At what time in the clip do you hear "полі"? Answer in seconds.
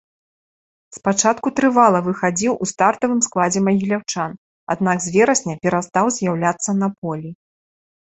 7.03-7.31